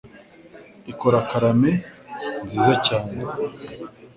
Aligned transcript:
ikora 0.91 1.17
karamel 1.29 1.77
nziza 2.45 2.73
cyane 2.85 3.17